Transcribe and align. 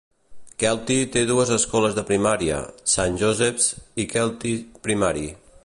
Kelty 0.61 0.95
té 1.15 1.21
dues 1.31 1.51
escoles 1.57 1.97
de 1.99 2.05
primària, 2.07 2.57
Saint 2.95 3.21
Joseph's 3.25 3.69
i 4.05 4.07
Kelty 4.15 4.55
Primary. 4.89 5.29